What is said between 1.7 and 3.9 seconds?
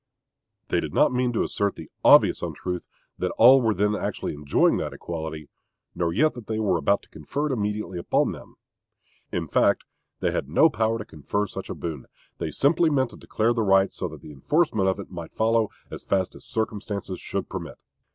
the obvious untruth that all were